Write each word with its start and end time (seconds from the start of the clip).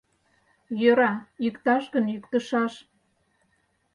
Йӧра, 0.81 1.13
йӱкташ 1.43 1.83
гын, 1.93 2.05
йӱктышаш!. 2.13 2.73